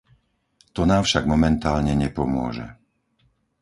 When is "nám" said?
0.91-1.03